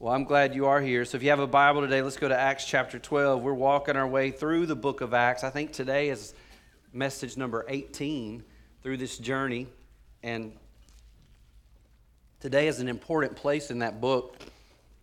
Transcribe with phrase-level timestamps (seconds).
[0.00, 1.04] Well, I'm glad you are here.
[1.04, 3.42] So if you have a Bible today, let's go to Acts chapter 12.
[3.42, 5.42] We're walking our way through the book of Acts.
[5.42, 6.34] I think today is
[6.92, 8.44] message number 18
[8.80, 9.66] through this journey.
[10.22, 10.52] And
[12.38, 14.36] today is an important place in that book.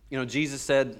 [0.08, 0.96] You know, Jesus said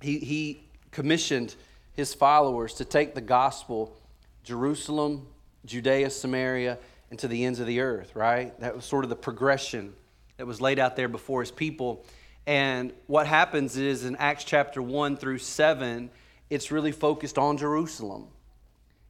[0.00, 1.54] he, he commissioned
[1.92, 3.94] his followers to take the gospel,
[4.42, 5.26] Jerusalem,
[5.66, 6.78] Judea, Samaria,
[7.10, 8.58] and to the ends of the earth, right?
[8.60, 9.92] That was sort of the progression
[10.38, 12.06] that was laid out there before his people.
[12.46, 16.10] And what happens is in Acts chapter 1 through 7,
[16.48, 18.28] it's really focused on Jerusalem.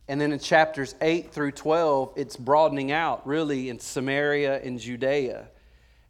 [0.09, 5.49] And then in chapters 8 through 12, it's broadening out really in Samaria and Judea.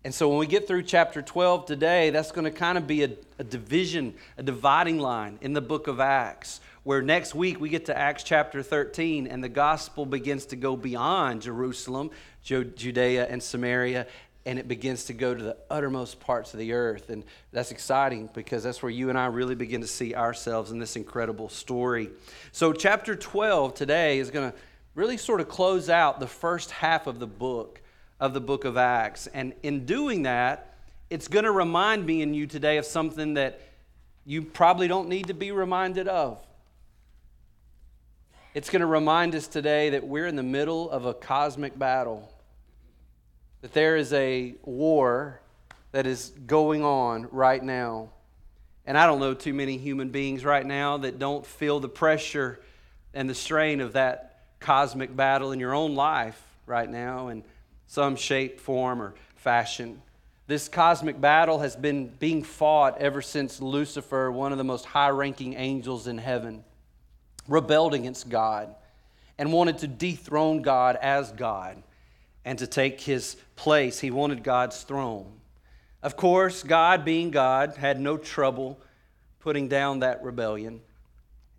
[0.05, 3.03] And so when we get through chapter 12 today, that's going to kind of be
[3.03, 7.69] a, a, division, a dividing line in the book of Acts, where next week we
[7.69, 12.11] get to Acts chapter 13 and the gospel begins to go beyond Jerusalem,
[12.45, 14.07] Judea, and Samaria,
[14.47, 17.11] and it begins to go to the uttermost parts of the earth.
[17.11, 20.79] And that's exciting because that's where you and I really begin to see ourselves in
[20.79, 22.11] this incredible story.
[22.53, 24.57] So, chapter 12 today is going to
[24.95, 27.83] really sort of close out the first half of the book,
[28.21, 29.27] of the book of Acts.
[29.27, 30.75] And in doing that,
[31.11, 33.61] it's going to remind me and you today of something that
[34.25, 36.41] you probably don't need to be reminded of.
[38.55, 42.33] It's going to remind us today that we're in the middle of a cosmic battle
[43.63, 45.41] that there is a war
[45.93, 48.11] that is going on right now.
[48.87, 52.61] And I don't know too many human beings right now that don't feel the pressure
[53.15, 57.43] and the strain of that cosmic battle in your own life right now in
[57.87, 60.03] some shape, form, or fashion.
[60.47, 65.09] This cosmic battle has been being fought ever since Lucifer, one of the most high
[65.09, 66.63] ranking angels in heaven,
[67.49, 68.75] rebelled against God
[69.39, 71.83] and wanted to dethrone God as God
[72.47, 73.99] and to take his place.
[73.99, 75.41] He wanted God's throne.
[76.01, 78.81] Of course, God, being God, had no trouble
[79.41, 80.81] putting down that rebellion,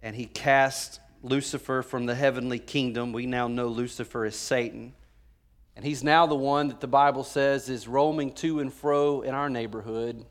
[0.01, 3.11] and he cast Lucifer from the heavenly kingdom.
[3.11, 4.93] We now know Lucifer is Satan.
[5.75, 9.35] And he's now the one that the Bible says is roaming to and fro in
[9.35, 10.25] our neighborhood,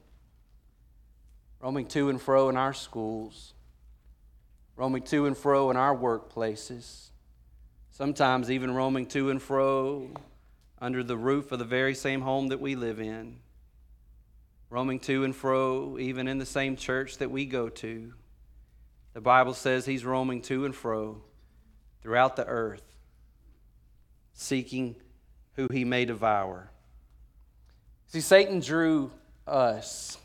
[1.60, 3.52] roaming to and fro in our schools,
[4.74, 7.10] roaming to and fro in our workplaces,
[7.90, 10.08] sometimes even roaming to and fro
[10.80, 13.38] under the roof of the very same home that we live in,
[14.68, 18.12] roaming to and fro, even in the same church that we go to.
[19.14, 21.22] The Bible says he's roaming to and fro
[22.02, 22.82] throughout the earth,
[24.34, 24.96] seeking
[25.54, 26.70] who he may devour.
[28.08, 29.10] See, Satan drew
[29.46, 30.18] us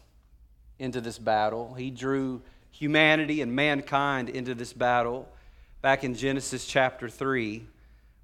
[0.78, 1.73] into this battle.
[1.73, 2.41] He drew
[2.72, 5.29] humanity and mankind into this battle
[5.81, 7.66] back in Genesis chapter 3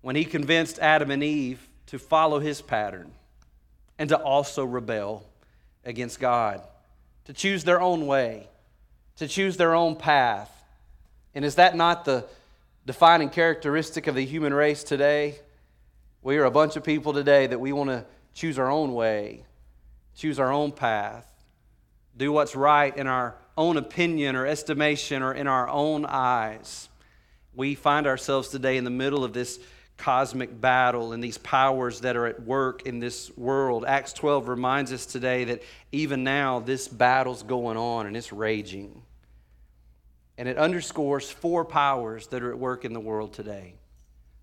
[0.01, 3.11] when he convinced Adam and Eve to follow his pattern
[3.97, 5.25] and to also rebel
[5.83, 6.61] against God,
[7.25, 8.47] to choose their own way,
[9.17, 10.51] to choose their own path.
[11.33, 12.25] And is that not the
[12.85, 15.39] defining characteristic of the human race today?
[16.21, 19.43] We are a bunch of people today that we want to choose our own way,
[20.15, 21.25] choose our own path,
[22.15, 26.89] do what's right in our own opinion or estimation or in our own eyes.
[27.55, 29.59] We find ourselves today in the middle of this
[29.97, 33.83] cosmic battle and these powers that are at work in this world.
[33.85, 39.01] Acts 12 reminds us today that even now this battle's going on and it's raging.
[40.37, 43.73] And it underscores four powers that are at work in the world today.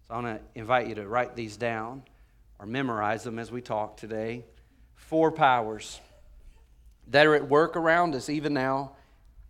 [0.09, 2.03] So I want to invite you to write these down
[2.59, 4.45] or memorize them as we talk today.
[4.97, 6.01] Four powers
[7.09, 8.93] that are at work around us even now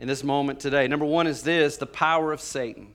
[0.00, 0.86] in this moment today.
[0.86, 2.94] Number one is this the power of Satan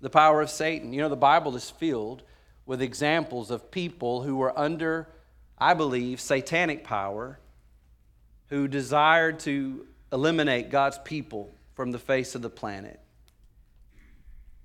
[0.00, 0.92] the power of Satan.
[0.92, 2.22] You know, the Bible is filled
[2.66, 5.08] with examples of people who were under,
[5.58, 7.38] I believe, satanic power,
[8.48, 13.00] who desired to eliminate God's people from the face of the planet.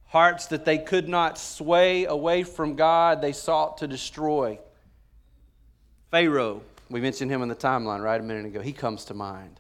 [0.06, 4.60] Hearts that they could not sway away from God, they sought to destroy.
[6.12, 9.60] Pharaoh, we mentioned him in the timeline right a minute ago, he comes to mind.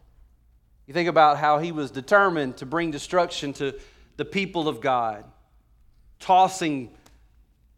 [0.87, 3.75] You think about how he was determined to bring destruction to
[4.17, 5.25] the people of God
[6.25, 6.89] tossing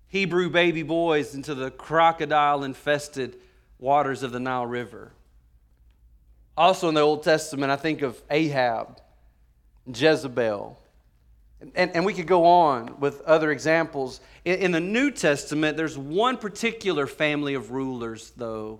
[0.07, 3.35] Hebrew baby boys into the crocodile infested
[3.77, 5.11] waters of the Nile River.
[6.55, 9.01] Also in the Old Testament, I think of Ahab,
[9.93, 10.79] Jezebel.
[11.75, 14.21] And, and we could go on with other examples.
[14.45, 18.79] In, in the New Testament, there's one particular family of rulers, though,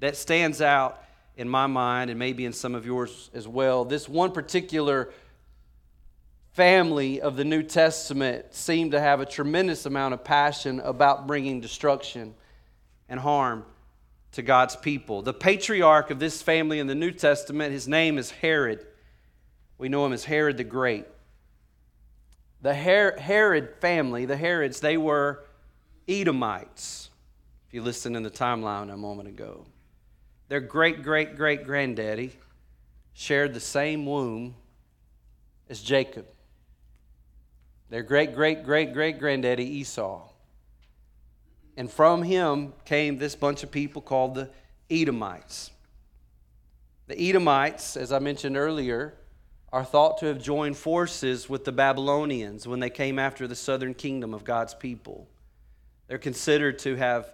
[0.00, 1.02] that stands out
[1.38, 3.86] in my mind and maybe in some of yours as well.
[3.86, 5.08] This one particular
[6.56, 11.60] family of the New Testament seem to have a tremendous amount of passion about bringing
[11.60, 12.34] destruction
[13.10, 13.62] and harm
[14.32, 15.20] to God's people.
[15.20, 18.86] The patriarch of this family in the New Testament, his name is Herod.
[19.76, 21.04] We know him as Herod the Great.
[22.62, 25.44] The Herod family, the Herods, they were
[26.08, 27.10] Edomites,
[27.68, 29.66] if you listened in the timeline a moment ago.
[30.48, 32.32] Their great great great granddaddy
[33.12, 34.54] shared the same womb
[35.68, 36.26] as Jacob.
[37.90, 40.28] Their great great great great granddaddy Esau.
[41.76, 44.50] And from him came this bunch of people called the
[44.90, 45.70] Edomites.
[47.06, 49.14] The Edomites, as I mentioned earlier,
[49.72, 53.94] are thought to have joined forces with the Babylonians when they came after the southern
[53.94, 55.28] kingdom of God's people.
[56.08, 57.32] They're considered to have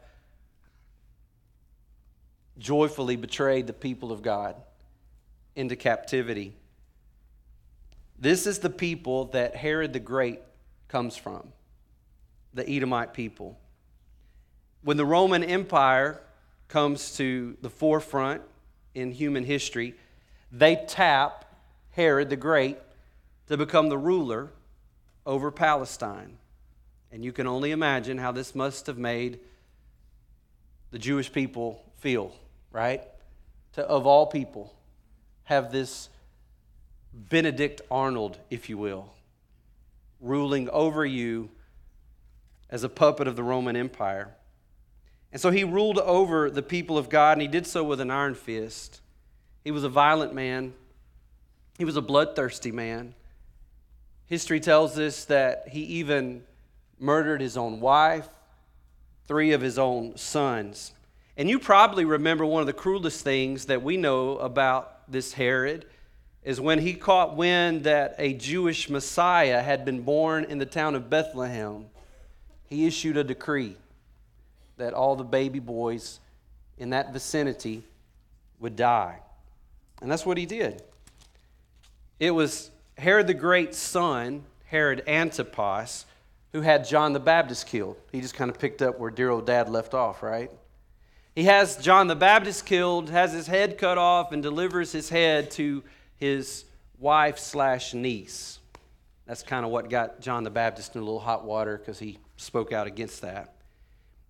[2.59, 4.57] joyfully betrayed the people of God
[5.55, 6.55] into captivity.
[8.23, 10.41] This is the people that Herod the Great
[10.89, 11.53] comes from,
[12.55, 13.59] the Edomite people
[14.83, 16.21] when the Roman Empire
[16.69, 18.43] comes to the forefront
[18.95, 19.95] in human history,
[20.51, 21.45] they tap
[21.93, 22.79] Herod the Great
[23.47, 24.51] to become the ruler
[25.25, 26.39] over Palestine.
[27.11, 29.39] And you can only imagine how this must have made
[30.91, 32.35] the Jewish people feel,
[32.71, 33.03] right?
[33.75, 34.75] To, of all people,
[35.45, 36.09] have this
[37.13, 39.13] Benedict Arnold, if you will,
[40.21, 41.51] ruling over you
[42.71, 44.35] as a puppet of the Roman Empire.
[45.31, 48.11] And so he ruled over the people of God, and he did so with an
[48.11, 49.01] iron fist.
[49.65, 50.75] He was a violent man,
[51.79, 53.15] he was a bloodthirsty man.
[54.27, 56.45] History tells us that he even
[56.99, 58.29] murdered his own wife,
[59.27, 60.93] three of his own sons.
[61.37, 65.87] And you probably remember one of the cruelest things that we know about this Herod
[66.45, 70.95] is when he caught wind that a Jewish Messiah had been born in the town
[70.95, 71.87] of Bethlehem,
[72.69, 73.77] he issued a decree
[74.77, 76.19] that all the baby boys
[76.79, 77.85] in that vicinity
[78.59, 79.19] would die.
[80.01, 80.83] And that's what he did.
[82.19, 86.07] It was Herod the Great's son, Herod Antipas,
[86.53, 87.97] who had John the Baptist killed.
[88.11, 90.51] He just kind of picked up where dear old dad left off, right?
[91.35, 95.51] He has John the Baptist killed, has his head cut off, and delivers his head
[95.53, 95.83] to
[96.23, 96.67] his
[97.01, 98.61] wife slash niece.
[99.27, 102.21] That's kind of what got John the Baptist in a little hot water because he
[102.37, 103.55] spoke out against that.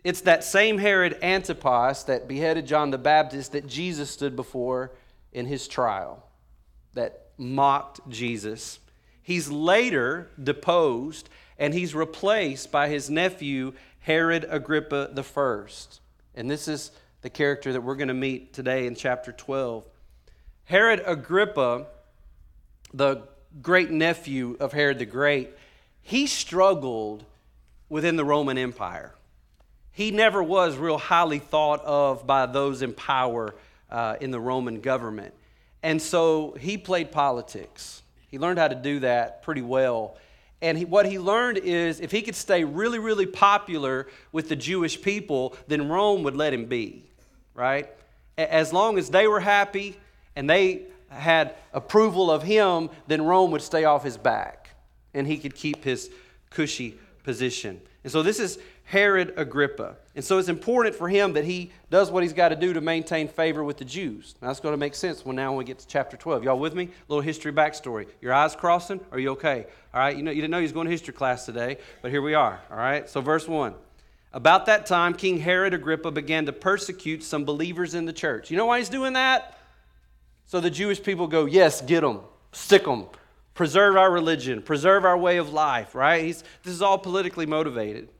[0.03, 4.93] It's that same Herod Antipas that beheaded John the Baptist that Jesus stood before
[5.35, 6.25] in his trial,
[6.95, 8.79] that mocked Jesus.
[9.23, 11.29] He's later deposed
[11.59, 15.67] and he's replaced by his nephew, Herod Agrippa I.
[16.37, 16.91] And this is
[17.21, 19.85] the character that we're going to meet today in chapter 12.
[20.73, 21.87] Herod Agrippa,
[22.93, 23.23] the
[23.61, 25.51] great nephew of Herod the Great,
[26.01, 27.25] he struggled
[27.89, 29.15] within the Roman Empire
[29.93, 33.55] he never was real highly thought of by those in power
[33.91, 35.35] uh, in the Roman government.
[35.83, 38.03] And so he played politics.
[38.29, 40.17] He learned how to do that pretty well.
[40.63, 44.57] And he, what he learned is if he could stay really, really popular with the
[44.57, 47.05] Jewish people, then Rome would let him be,
[47.53, 47.91] right?
[48.39, 49.99] As long as they were happy
[50.37, 54.71] and they had approval of him, then Rome would stay off his back
[55.15, 56.11] and he could keep his
[56.51, 57.81] cushy position.
[58.05, 59.97] And so this is Herod Agrippa.
[60.15, 62.81] And so it's important for him that he does what he's got to do to
[62.81, 64.35] maintain favor with the Jews.
[64.43, 66.45] Now, that's going to make sense when now when we get to chapter 12.
[66.45, 66.85] Y'all with me?
[66.85, 68.07] A little history backstory.
[68.21, 69.01] Your eyes crossing?
[69.13, 69.67] Are you okay?
[69.95, 72.11] All right, you know you didn't know he was going to history class today, but
[72.11, 72.61] here we are.
[72.71, 73.09] All right.
[73.09, 73.75] So verse 1.
[74.35, 78.51] About that time, King Herod Agrippa began to persecute some believers in the church.
[78.51, 79.59] You know why he's doing that?
[80.53, 82.21] So the Jewish people go, Yes, get them,
[82.53, 83.07] stick them,
[83.55, 86.23] preserve our religion, preserve our way of life, right?
[86.23, 88.11] He's, this is all politically motivated.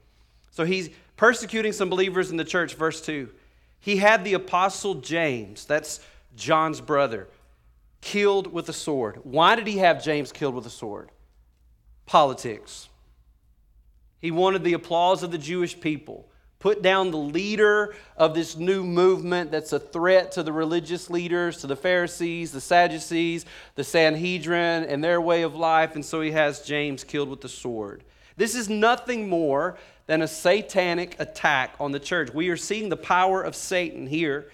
[0.49, 2.73] So he's persecuting some believers in the church.
[2.73, 3.29] Verse 2.
[3.79, 5.99] He had the apostle James, that's
[6.35, 7.27] John's brother,
[8.01, 9.19] killed with a sword.
[9.21, 11.11] Why did he have James killed with a sword?
[12.07, 12.89] Politics.
[14.17, 16.27] He wanted the applause of the Jewish people.
[16.63, 21.57] Put down the leader of this new movement that's a threat to the religious leaders,
[21.57, 25.95] to the Pharisees, the Sadducees, the Sanhedrin, and their way of life.
[25.95, 28.05] And so he has James killed with the sword.
[28.37, 32.33] This is nothing more than a satanic attack on the church.
[32.33, 34.49] We are seeing the power of Satan here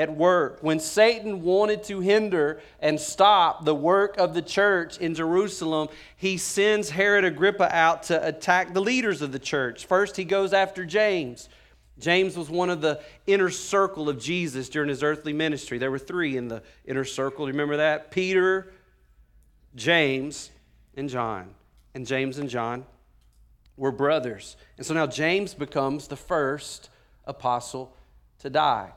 [0.00, 0.58] at work.
[0.62, 6.38] When Satan wanted to hinder and stop the work of the church in Jerusalem, he
[6.38, 9.84] sends Herod Agrippa out to attack the leaders of the church.
[9.84, 11.50] First, he goes after James.
[11.98, 15.76] James was one of the inner circle of Jesus during his earthly ministry.
[15.76, 17.46] There were three in the inner circle.
[17.46, 18.10] Remember that?
[18.10, 18.72] Peter,
[19.74, 20.50] James,
[20.96, 21.54] and John.
[21.94, 22.86] And James and John
[23.76, 24.56] were brothers.
[24.78, 26.88] And so now James becomes the first
[27.26, 27.94] apostle
[28.38, 28.92] to die.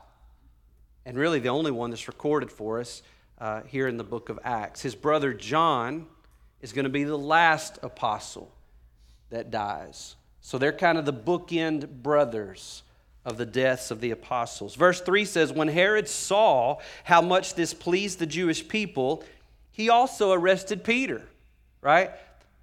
[1.06, 3.02] And really the only one that's recorded for us
[3.38, 4.82] uh, here in the book of Acts.
[4.82, 6.06] His brother John
[6.60, 8.50] is going to be the last apostle
[9.30, 10.16] that dies.
[10.40, 12.82] So they're kind of the bookend brothers
[13.24, 14.74] of the deaths of the apostles.
[14.74, 19.24] Verse 3 says, When Herod saw how much this pleased the Jewish people,
[19.72, 21.22] he also arrested Peter,
[21.80, 22.10] right?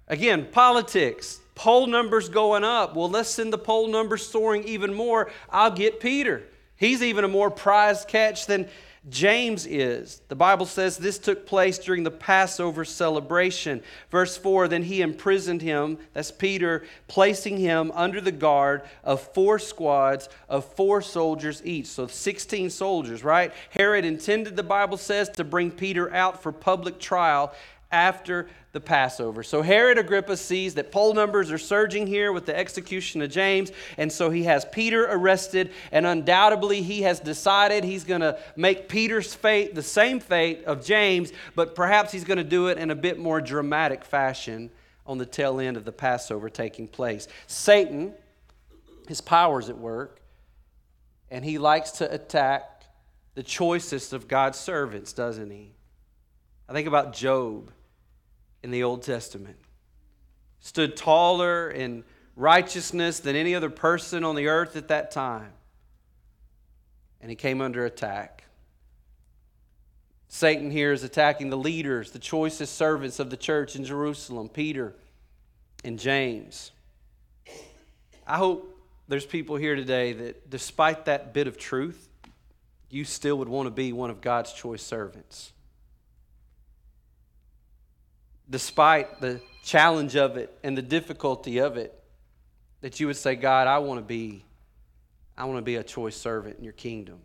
[0.08, 2.94] Again, politics, poll numbers going up.
[2.94, 5.30] Well, let's send the poll numbers soaring even more.
[5.50, 6.44] I'll get Peter.
[6.82, 8.68] He's even a more prized catch than
[9.08, 10.20] James is.
[10.26, 13.84] The Bible says this took place during the Passover celebration.
[14.10, 19.60] Verse 4 Then he imprisoned him, that's Peter, placing him under the guard of four
[19.60, 21.86] squads of four soldiers each.
[21.86, 23.52] So 16 soldiers, right?
[23.70, 27.54] Herod intended, the Bible says, to bring Peter out for public trial
[27.92, 29.42] after the Passover.
[29.42, 33.70] So Herod Agrippa sees that poll numbers are surging here with the execution of James,
[33.98, 38.88] and so he has Peter arrested, and undoubtedly he has decided he's going to make
[38.88, 42.90] Peter's fate the same fate of James, but perhaps he's going to do it in
[42.90, 44.70] a bit more dramatic fashion
[45.06, 47.28] on the tail end of the Passover taking place.
[47.46, 48.14] Satan,
[49.06, 50.20] his powers at work,
[51.30, 52.84] and he likes to attack
[53.34, 55.72] the choicest of God's servants, doesn't he?
[56.68, 57.70] I think about Job
[58.62, 59.56] in the Old Testament.
[60.60, 62.04] Stood taller in
[62.36, 65.52] righteousness than any other person on the earth at that time.
[67.20, 68.44] And he came under attack.
[70.28, 74.94] Satan here is attacking the leaders, the choicest servants of the church in Jerusalem, Peter
[75.84, 76.70] and James.
[78.26, 78.68] I hope
[79.08, 82.08] there's people here today that, despite that bit of truth,
[82.88, 85.52] you still would want to be one of God's choice servants
[88.52, 91.98] despite the challenge of it and the difficulty of it,
[92.82, 94.44] that you would say, God, I want to be,
[95.36, 97.18] I want to be a choice servant in your kingdom.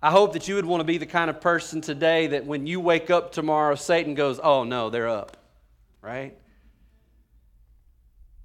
[0.00, 2.66] I hope that you would want to be the kind of person today that when
[2.66, 5.36] you wake up tomorrow, Satan goes, Oh no, they're up,
[6.00, 6.38] right?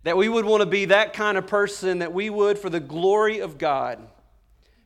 [0.01, 2.79] That we would want to be that kind of person that we would, for the
[2.79, 4.00] glory of God,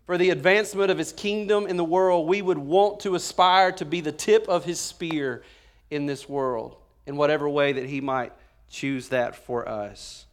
[0.05, 3.85] for the advancement of his kingdom in the world, we would want to aspire to
[3.85, 5.43] be the tip of his spear
[5.89, 8.33] in this world in whatever way that he might
[8.69, 10.25] choose that for us.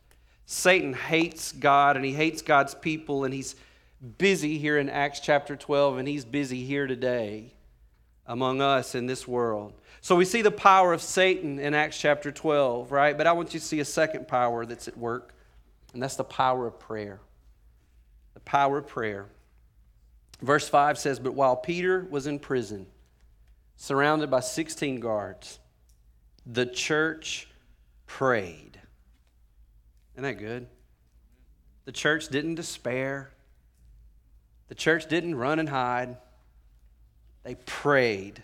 [0.46, 3.56] Satan hates God and he hates God's people, and he's
[4.18, 7.54] busy here in Acts chapter 12, and he's busy here today
[8.26, 9.72] among us in this world.
[10.00, 13.16] So we see the power of Satan in Acts chapter 12, right?
[13.16, 15.34] But I want you to see a second power that's at work,
[15.94, 17.20] and that's the power of prayer.
[18.34, 19.26] The power of prayer.
[20.42, 22.86] Verse 5 says, But while Peter was in prison,
[23.76, 25.58] surrounded by 16 guards.
[26.46, 27.48] The church
[28.06, 28.80] prayed.
[30.14, 30.66] Isn't that good?
[31.84, 33.30] The church didn't despair.
[34.68, 36.16] The church didn't run and hide.
[37.42, 38.42] They prayed.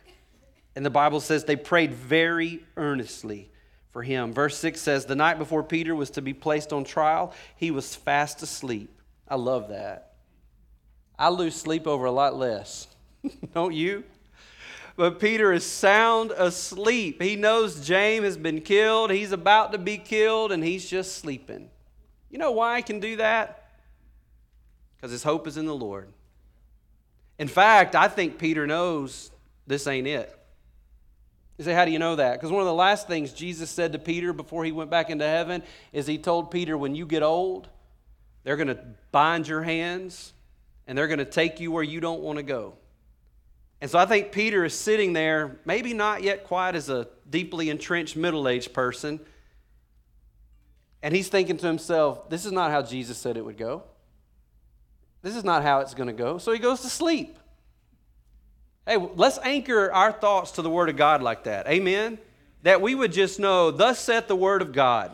[0.76, 3.50] And the Bible says they prayed very earnestly
[3.90, 4.32] for him.
[4.32, 7.94] Verse 6 says, The night before Peter was to be placed on trial, he was
[7.94, 9.00] fast asleep.
[9.26, 10.14] I love that.
[11.18, 12.87] I lose sleep over a lot less.
[13.54, 14.04] Don't you?
[15.00, 17.23] But Peter is sound asleep.
[17.23, 19.11] He knows James has been killed.
[19.11, 21.71] He's about to be killed, and he's just sleeping.
[22.28, 23.71] You know why I can do that?
[24.95, 26.12] Because his hope is in the Lord.
[27.38, 29.30] In fact, I think Peter knows
[29.66, 30.38] this ain't it.
[31.57, 32.35] You say, how do you know that?
[32.35, 35.26] Because one of the last things Jesus said to Peter before he went back into
[35.26, 35.62] heaven
[35.95, 37.71] is he told Peter, when you get old,
[38.45, 40.35] they're going to bind your hands
[40.87, 42.75] and they're going to take you where you don't want to go.
[43.80, 47.70] And so I think Peter is sitting there, maybe not yet quite as a deeply
[47.70, 49.20] entrenched middle aged person.
[51.02, 53.84] And he's thinking to himself, this is not how Jesus said it would go.
[55.22, 56.38] This is not how it's going to go.
[56.38, 57.38] So he goes to sleep.
[58.87, 61.66] Hey, let's anchor our thoughts to the Word of God like that.
[61.66, 62.18] Amen?
[62.62, 65.10] That we would just know, thus saith the Word of God.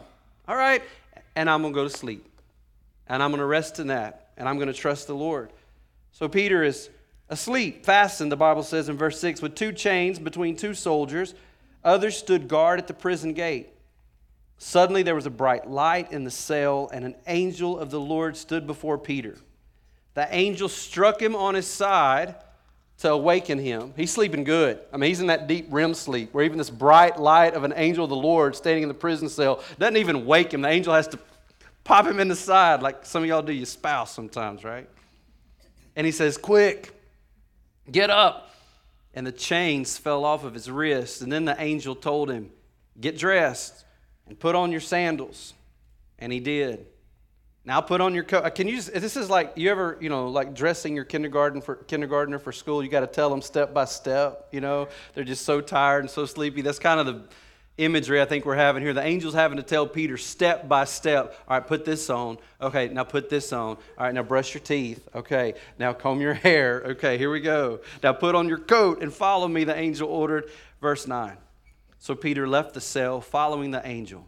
[0.49, 0.83] All right?
[1.37, 2.27] And I'm going to go to sleep.
[3.07, 4.31] And I'm going to rest in that.
[4.37, 5.53] And I'm going to trust the Lord.
[6.13, 6.89] So Peter is
[7.29, 11.35] asleep, fastened, the Bible says in verse 6, with two chains between two soldiers.
[11.85, 13.71] Others stood guard at the prison gate.
[14.59, 18.37] Suddenly there was a bright light in the cell, and an angel of the Lord
[18.37, 19.37] stood before Peter.
[20.15, 22.37] The angel struck him on his side
[22.99, 23.93] to awaken him.
[23.97, 24.81] He's sleeping good.
[24.93, 27.75] I mean, he's in that deep REM sleep where even this bright light of an
[27.77, 30.63] angel of the Lord standing in the prison cell doesn't even wake him.
[30.63, 31.19] The angel has to
[31.85, 34.89] pop him in the side like some of y'all do your spouse sometimes, right?
[35.95, 36.96] And he says, Quick,
[37.91, 38.51] Get up.
[39.15, 41.21] And the chains fell off of his wrists.
[41.23, 42.51] And then the angel told him,
[43.01, 43.85] Get dressed
[44.27, 45.55] and put on your sandals.
[46.19, 46.87] And he did.
[47.67, 48.45] Now put on your coat.
[48.45, 48.81] Uh, can you?
[48.81, 52.83] This is like you ever, you know, like dressing your kindergarten for kindergartner for school.
[52.83, 54.47] You got to tell them step by step.
[54.53, 56.63] You know, they're just so tired and so sleepy.
[56.63, 57.23] That's kind of the
[57.79, 58.95] imagery I think we're having here.
[58.95, 61.39] The angel's having to tell Peter step by step.
[61.47, 62.39] All right, put this on.
[62.61, 63.77] Okay, now put this on.
[63.77, 65.07] All right, now brush your teeth.
[65.15, 66.83] Okay, now comb your hair.
[66.87, 67.81] Okay, here we go.
[68.03, 69.65] Now put on your coat and follow me.
[69.65, 70.51] The angel ordered.
[70.81, 71.37] Verse nine.
[71.99, 74.27] So Peter left the cell, following the angel.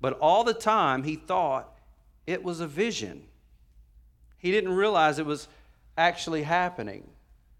[0.00, 1.76] But all the time he thought
[2.26, 3.24] it was a vision.
[4.38, 5.48] He didn't realize it was
[5.98, 7.08] actually happening.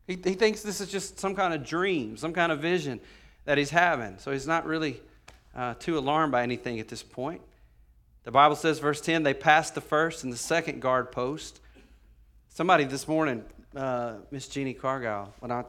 [0.06, 3.00] He, he thinks this is just some kind of dream, some kind of vision
[3.44, 4.18] that he's having.
[4.18, 5.02] So he's not really
[5.54, 7.40] uh, too alarmed by anything at this point.
[8.24, 11.60] The Bible says, verse 10, they passed the first and the second guard post.
[12.48, 15.64] Somebody this morning, uh, Miss Jeannie Cargile, when I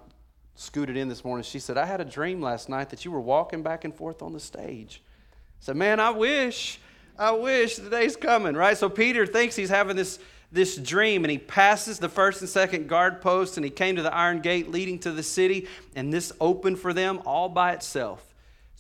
[0.56, 3.22] scooted in this morning, she said, I had a dream last night that you were
[3.22, 5.02] walking back and forth on the stage.
[5.06, 6.80] I said, Man, I wish.
[7.18, 8.76] I wish the day's coming, right?
[8.78, 10.18] So Peter thinks he's having this,
[10.52, 14.02] this dream, and he passes the first and second guard post, and he came to
[14.02, 18.31] the iron gate leading to the city, and this opened for them all by itself.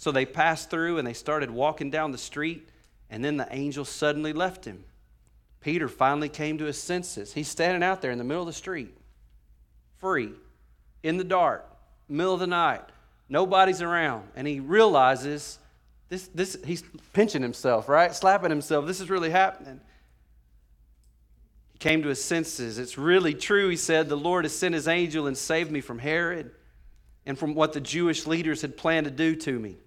[0.01, 2.67] So they passed through, and they started walking down the street,
[3.11, 4.83] and then the angel suddenly left him.
[5.59, 7.33] Peter finally came to his senses.
[7.33, 8.97] He's standing out there in the middle of the street,
[9.97, 10.31] free,
[11.03, 11.69] in the dark,
[12.09, 12.81] middle of the night.
[13.29, 15.59] Nobody's around, and he realizes
[16.09, 18.11] this, this, he's pinching himself, right?
[18.11, 18.87] Slapping himself.
[18.87, 19.79] This is really happening.
[21.73, 22.79] He came to his senses.
[22.79, 24.09] It's really true, he said.
[24.09, 26.49] The Lord has sent his angel and saved me from Herod
[27.23, 29.77] and from what the Jewish leaders had planned to do to me.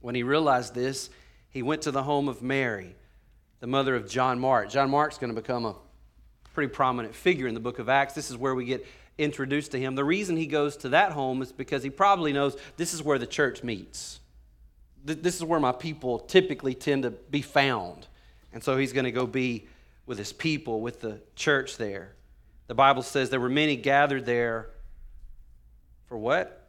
[0.00, 1.10] When he realized this,
[1.50, 2.94] he went to the home of Mary,
[3.60, 4.70] the mother of John Mark.
[4.70, 5.74] John Mark's going to become a
[6.54, 8.14] pretty prominent figure in the book of Acts.
[8.14, 8.86] This is where we get
[9.18, 9.94] introduced to him.
[9.94, 13.18] The reason he goes to that home is because he probably knows this is where
[13.18, 14.20] the church meets
[15.04, 18.06] this is where my people typically tend to be found.
[18.52, 19.66] And so he's going to go be
[20.06, 22.12] with his people, with the church there.
[22.66, 24.70] The Bible says there were many gathered there
[26.06, 26.68] for what?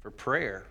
[0.00, 0.64] For prayer.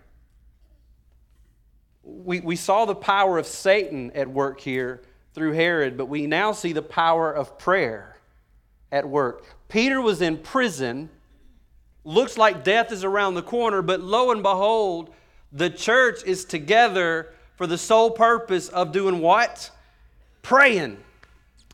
[2.02, 5.02] We, we saw the power of Satan at work here
[5.34, 8.16] through Herod, but we now see the power of prayer
[8.90, 9.44] at work.
[9.68, 11.08] Peter was in prison.
[12.04, 15.10] Looks like death is around the corner, but lo and behold,
[15.52, 19.70] the church is together for the sole purpose of doing what?
[20.42, 20.96] Praying.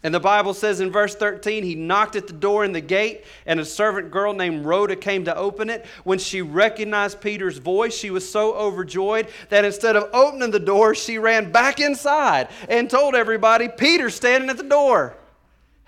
[0.06, 3.24] And the Bible says in verse 13, he knocked at the door in the gate,
[3.44, 5.84] and a servant girl named Rhoda came to open it.
[6.04, 10.94] When she recognized Peter's voice, she was so overjoyed that instead of opening the door,
[10.94, 15.16] she ran back inside and told everybody, Peter's standing at the door.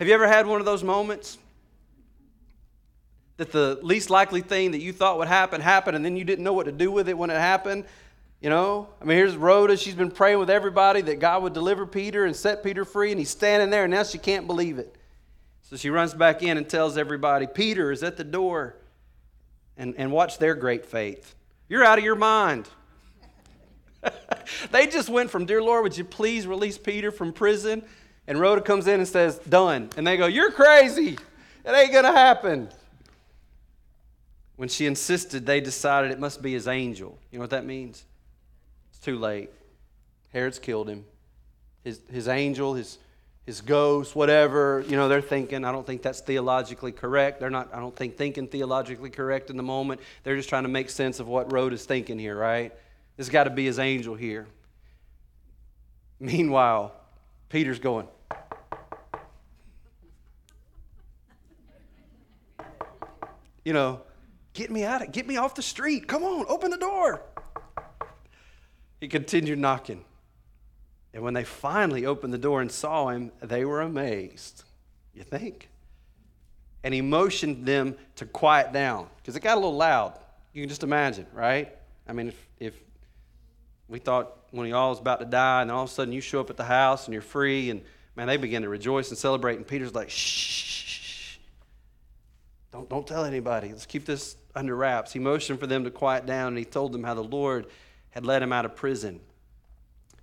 [0.01, 1.39] Have you ever had one of those moments?
[3.37, 6.45] that the least likely thing that you thought would happen happened and then you didn't
[6.45, 7.85] know what to do with it when it happened.
[8.41, 9.77] You know, I mean, here's Rhoda.
[9.77, 13.19] She's been praying with everybody that God would deliver Peter and set Peter free, and
[13.19, 14.95] he's standing there, and now she can't believe it.
[15.63, 18.77] So she runs back in and tells everybody, Peter is at the door.
[19.77, 21.37] And, and watch their great faith.
[21.69, 22.69] You're out of your mind.
[24.73, 27.85] they just went from, Dear Lord, would you please release Peter from prison?
[28.27, 29.91] And Rhoda comes in and says, Done.
[29.97, 31.17] And they go, You're crazy.
[31.65, 32.71] It ain't going to happen.
[34.57, 37.17] When she insisted, they decided it must be his angel.
[37.31, 38.05] You know what that means?
[38.99, 39.51] It's too late.
[40.33, 41.05] Herod's killed him.
[41.85, 42.99] His, his angel, his,
[43.47, 47.39] his ghost, whatever, you know, they're thinking, I don't think that's theologically correct.
[47.39, 50.01] They're not, I don't think, thinking theologically correct in the moment.
[50.25, 52.75] They're just trying to make sense of what Rhoda is thinking here, right?
[53.19, 54.49] Has got to be his angel here.
[56.19, 56.93] Meanwhile,
[57.49, 58.09] Peter's going,
[63.65, 64.01] you know,
[64.59, 66.09] Get me out of get me off the street.
[66.09, 67.23] Come on, open the door.
[69.01, 70.05] He continued knocking.
[71.15, 74.65] And when they finally opened the door and saw him, they were amazed.
[75.15, 75.69] You think?
[76.85, 80.19] And he motioned them to quiet down because it got a little loud.
[80.53, 81.75] You can just imagine, right?
[82.07, 82.75] I mean, if, if
[83.89, 86.21] we thought one of y'all was about to die and all of a sudden you
[86.21, 87.83] show up at the house and you're free and
[88.17, 89.57] man, they begin to rejoice and celebrate.
[89.57, 91.39] And Peter's like, shh,
[92.73, 93.71] don't, don't tell anybody.
[93.71, 95.13] Let's keep this under wraps.
[95.13, 97.67] He motioned for them to quiet down and he told them how the Lord
[98.11, 99.21] had let him out of prison.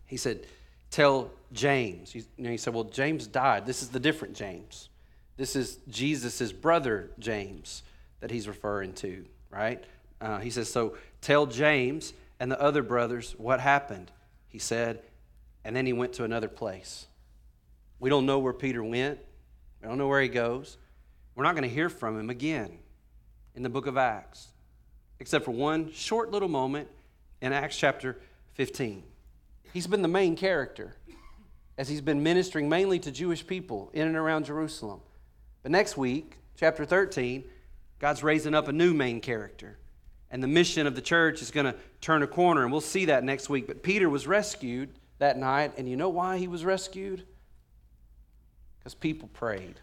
[0.06, 0.46] He said,
[0.92, 2.12] Tell James.
[2.12, 3.66] He, you he said, Well, James died.
[3.66, 4.90] This is the different James.
[5.38, 7.84] This is Jesus' brother, James,
[8.22, 9.84] that he's referring to, right?
[10.22, 14.12] Uh, he says, So tell James and the other brothers what happened.
[14.48, 15.02] He said,
[15.66, 17.08] and then he went to another place.
[18.00, 19.20] We don't know where Peter went.
[19.82, 20.78] We don't know where he goes.
[21.34, 22.78] We're not going to hear from him again
[23.56, 24.48] in the book of Acts,
[25.20, 26.88] except for one short little moment
[27.42, 28.18] in Acts chapter
[28.54, 29.04] 15.
[29.74, 30.96] He's been the main character.
[31.78, 35.02] as he's been ministering mainly to Jewish people in and around Jerusalem.
[35.62, 37.44] But next week, chapter 13,
[38.00, 39.78] God's raising up a new main character.
[40.32, 43.06] And the mission of the church is going to turn a corner, and we'll see
[43.06, 43.68] that next week.
[43.68, 47.26] But Peter was rescued that night, and you know why he was rescued?
[48.80, 49.80] Because people prayed.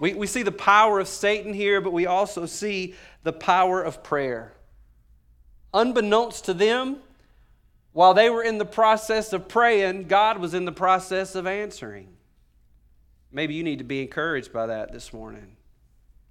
[0.00, 4.02] We, we see the power of Satan here, but we also see the power of
[4.02, 4.52] prayer.
[5.76, 6.96] Unbeknownst to them,
[7.92, 12.08] while they were in the process of praying, God was in the process of answering.
[13.30, 15.56] Maybe you need to be encouraged by that this morning.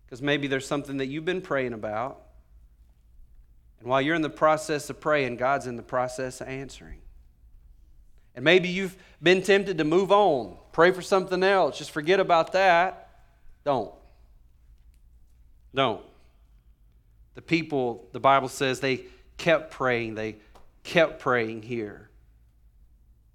[0.03, 2.21] Because maybe there's something that you've been praying about.
[3.79, 7.01] And while you're in the process of praying, God's in the process of answering.
[8.33, 12.53] And maybe you've been tempted to move on, pray for something else, just forget about
[12.53, 13.09] that.
[13.63, 13.93] Don't.
[15.75, 16.01] Don't.
[17.35, 19.05] The people, the Bible says, they
[19.37, 20.15] kept praying.
[20.15, 20.37] They
[20.83, 22.09] kept praying here.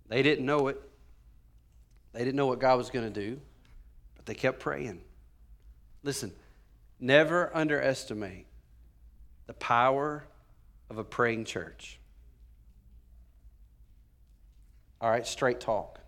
[0.09, 0.81] They didn't know it.
[2.13, 3.41] They didn't know what God was going to do,
[4.17, 5.01] but they kept praying.
[6.03, 6.33] Listen,
[6.99, 8.47] never underestimate
[9.47, 10.25] the power
[10.89, 11.99] of a praying church.
[15.01, 16.01] All right, straight talk.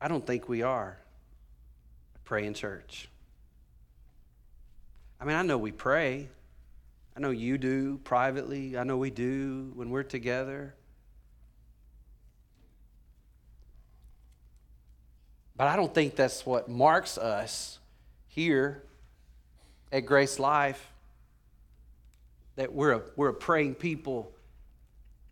[0.00, 0.98] I don't think we are
[2.14, 3.08] a praying church.
[5.20, 6.28] I mean, I know we pray.
[7.16, 8.76] I know you do privately.
[8.76, 10.74] I know we do when we're together.
[15.56, 17.78] But I don't think that's what marks us
[18.26, 18.82] here
[19.92, 20.90] at Grace Life
[22.56, 24.32] that we're a, we're a praying people,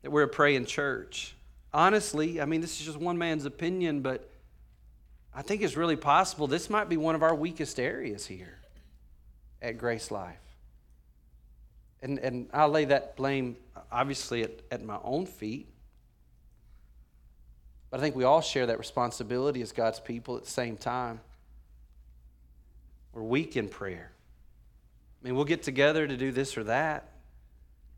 [0.03, 1.35] that we're a praying church.
[1.73, 4.29] Honestly, I mean, this is just one man's opinion, but
[5.35, 8.59] I think it's really possible this might be one of our weakest areas here
[9.61, 10.37] at Grace Life.
[12.03, 13.57] And, and I lay that blame,
[13.91, 15.69] obviously, at, at my own feet.
[17.91, 21.21] But I think we all share that responsibility as God's people at the same time.
[23.13, 24.11] We're weak in prayer.
[25.23, 27.09] I mean, we'll get together to do this or that,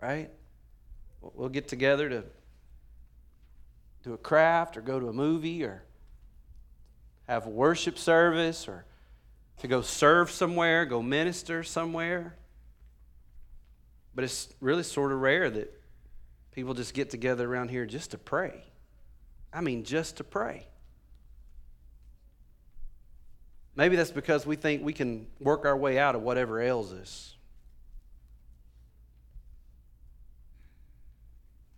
[0.03, 0.29] right?
[1.23, 2.25] We'll get together to
[4.03, 5.83] do a craft or go to a movie or
[7.27, 8.85] have a worship service or
[9.61, 12.35] to go serve somewhere, go minister somewhere.
[14.15, 15.73] But it's really sort of rare that
[16.53, 18.63] people just get together around here just to pray.
[19.53, 20.67] I mean, just to pray.
[23.77, 27.35] Maybe that's because we think we can work our way out of whatever ails us.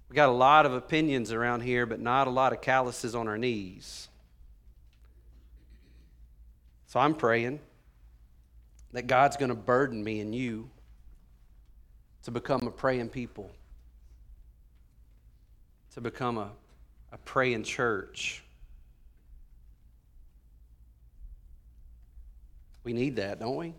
[0.09, 3.29] We got a lot of opinions around here, but not a lot of calluses on
[3.29, 4.09] our knees.
[6.87, 7.61] So I'm praying
[8.93, 10.71] that God's going to burden me and you
[12.27, 13.49] to become a praying people,
[15.95, 16.51] to become a,
[17.13, 18.43] a praying church.
[22.83, 23.75] We need that, don't we?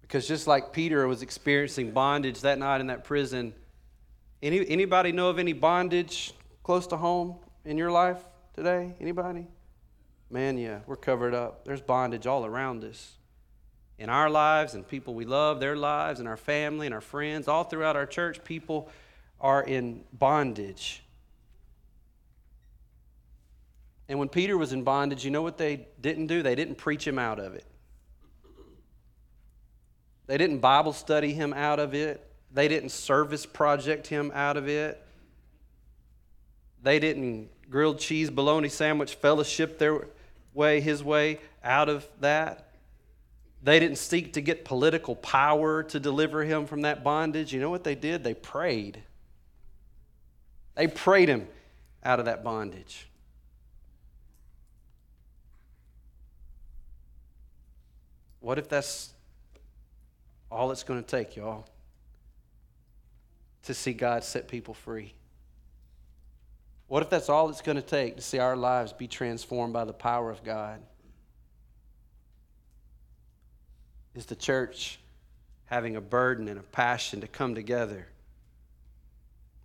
[0.00, 3.52] Because just like Peter was experiencing bondage that night in that prison,
[4.42, 8.94] any, anybody know of any bondage close to home in your life today?
[9.02, 9.46] Anybody?
[10.30, 11.66] Man, yeah, we're covered up.
[11.66, 13.18] There's bondage all around us.
[14.00, 17.46] In our lives and people we love, their lives, and our family and our friends,
[17.48, 18.88] all throughout our church, people
[19.38, 21.02] are in bondage.
[24.08, 26.42] And when Peter was in bondage, you know what they didn't do?
[26.42, 27.66] They didn't preach him out of it.
[30.26, 32.26] They didn't Bible study him out of it.
[32.52, 35.00] They didn't service project him out of it.
[36.82, 40.06] They didn't grilled cheese bologna sandwich fellowship their
[40.54, 42.69] way, his way out of that.
[43.62, 47.52] They didn't seek to get political power to deliver him from that bondage.
[47.52, 48.24] You know what they did?
[48.24, 49.02] They prayed.
[50.74, 51.46] They prayed him
[52.02, 53.06] out of that bondage.
[58.40, 59.12] What if that's
[60.50, 61.66] all it's going to take, y'all,
[63.64, 65.12] to see God set people free?
[66.88, 69.84] What if that's all it's going to take to see our lives be transformed by
[69.84, 70.80] the power of God?
[74.14, 74.98] Is the church
[75.66, 78.06] having a burden and a passion to come together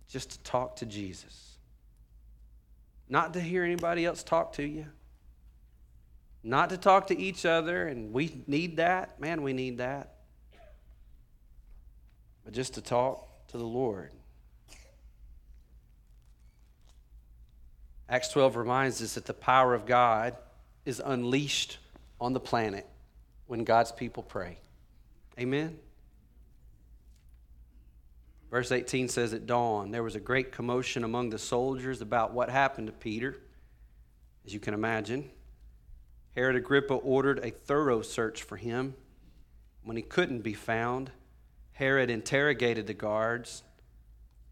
[0.08, 1.58] just to talk to Jesus?
[3.08, 4.86] Not to hear anybody else talk to you,
[6.42, 9.20] not to talk to each other, and we need that.
[9.20, 10.14] Man, we need that.
[12.44, 14.10] But just to talk to the Lord.
[18.08, 20.36] Acts 12 reminds us that the power of God
[20.84, 21.78] is unleashed
[22.20, 22.86] on the planet
[23.46, 24.58] when God's people pray.
[25.38, 25.78] Amen?
[28.50, 32.48] Verse 18 says, At dawn, there was a great commotion among the soldiers about what
[32.48, 33.36] happened to Peter.
[34.46, 35.30] As you can imagine,
[36.34, 38.94] Herod Agrippa ordered a thorough search for him.
[39.82, 41.10] When he couldn't be found,
[41.72, 43.62] Herod interrogated the guards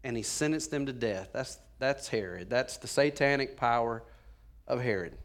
[0.03, 1.29] and he sentenced them to death.
[1.33, 2.49] That's, that's Herod.
[2.49, 4.03] That's the satanic power
[4.67, 5.17] of Herod.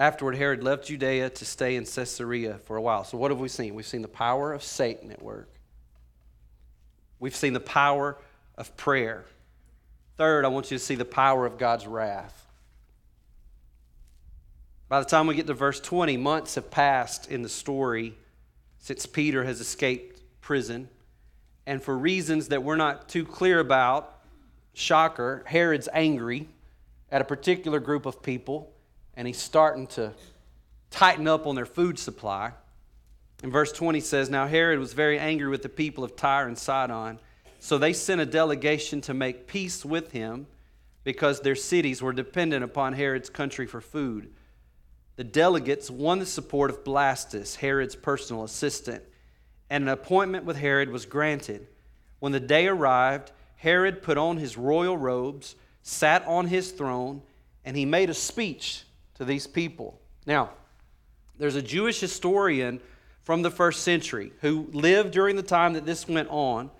[0.00, 3.04] Afterward, Herod left Judea to stay in Caesarea for a while.
[3.04, 3.74] So, what have we seen?
[3.74, 5.50] We've seen the power of Satan at work,
[7.18, 8.16] we've seen the power
[8.56, 9.26] of prayer.
[10.16, 12.46] Third, I want you to see the power of God's wrath.
[14.88, 18.14] By the time we get to verse 20, months have passed in the story
[18.78, 20.88] since Peter has escaped prison.
[21.66, 24.18] And for reasons that we're not too clear about,
[24.72, 26.48] shocker, Herod's angry
[27.10, 28.72] at a particular group of people
[29.16, 30.12] and he's starting to
[30.90, 32.52] tighten up on their food supply.
[33.42, 36.58] And verse 20 says, Now Herod was very angry with the people of Tyre and
[36.58, 37.18] Sidon,
[37.58, 40.46] so they sent a delegation to make peace with him
[41.04, 44.32] because their cities were dependent upon Herod's country for food.
[45.16, 49.02] The delegates won the support of Blastus, Herod's personal assistant,
[49.68, 51.66] and an appointment with Herod was granted.
[52.18, 57.22] When the day arrived, Herod put on his royal robes, sat on his throne,
[57.64, 58.84] and he made a speech
[59.20, 60.00] to these people.
[60.24, 60.48] Now,
[61.38, 62.80] there's a Jewish historian
[63.22, 66.70] from the first century who lived during the time that this went on,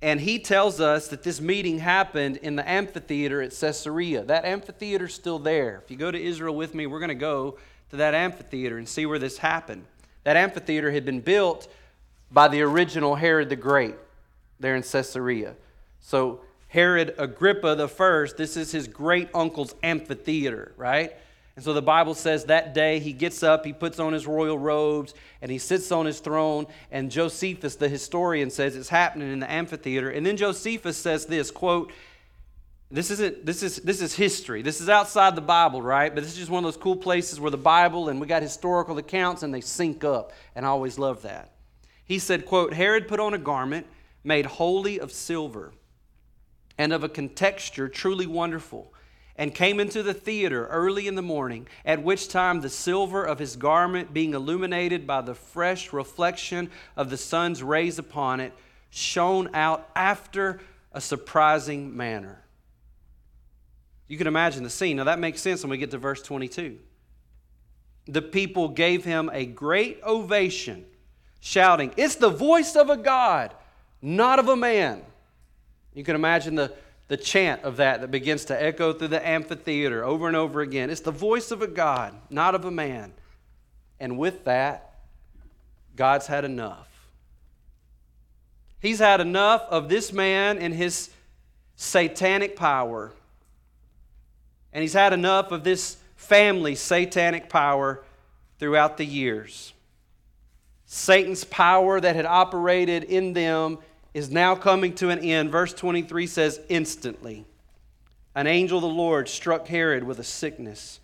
[0.00, 4.24] and he tells us that this meeting happened in the amphitheater at Caesarea.
[4.24, 5.82] That amphitheater's still there.
[5.84, 7.58] If you go to Israel with me, we're going to go
[7.90, 9.84] to that amphitheater and see where this happened.
[10.24, 11.70] That amphitheater had been built
[12.32, 13.96] by the original Herod the Great
[14.58, 15.56] there in Caesarea.
[16.00, 21.12] So, Herod Agrippa the first, this is his great uncle's amphitheater, right?
[21.56, 24.58] And so the Bible says that day he gets up, he puts on his royal
[24.58, 26.66] robes, and he sits on his throne.
[26.90, 30.10] And Josephus, the historian, says it's happening in the amphitheater.
[30.10, 31.92] And then Josephus says this quote,
[32.92, 34.62] this isn't this is this is history.
[34.62, 36.12] This is outside the Bible, right?
[36.12, 38.42] But this is just one of those cool places where the Bible and we got
[38.42, 40.32] historical accounts and they sync up.
[40.56, 41.52] And I always love that.
[42.04, 43.86] He said, quote, Herod put on a garment
[44.24, 45.72] made wholly of silver
[46.76, 48.92] and of a contexture truly wonderful
[49.40, 53.38] and came into the theater early in the morning, at which time the silver of
[53.38, 58.52] his garment, being illuminated by the fresh reflection of the sun's rays upon it,
[58.90, 60.60] shone out after
[60.92, 62.44] a surprising manner.
[64.08, 64.98] You can imagine the scene.
[64.98, 66.78] Now, that makes sense when we get to verse 22.
[68.08, 70.84] The people gave him a great ovation,
[71.40, 73.54] shouting, It's the voice of a God,
[74.02, 75.00] not of a man.
[75.94, 76.74] You can imagine the
[77.10, 80.90] the chant of that that begins to echo through the amphitheater over and over again.
[80.90, 83.12] It's the voice of a God, not of a man.
[83.98, 84.94] And with that,
[85.96, 86.86] God's had enough.
[88.78, 91.10] He's had enough of this man and his
[91.74, 93.10] satanic power.
[94.72, 98.04] And he's had enough of this family's satanic power
[98.60, 99.72] throughout the years.
[100.86, 103.78] Satan's power that had operated in them
[104.12, 105.50] is now coming to an end.
[105.50, 107.44] Verse 23 says, Instantly,
[108.34, 111.00] an angel of the Lord struck Herod with a sickness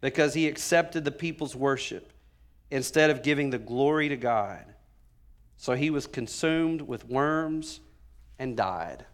[0.00, 2.12] because he accepted the people's worship
[2.70, 4.64] instead of giving the glory to God.
[5.56, 7.80] So he was consumed with worms
[8.38, 9.04] and died.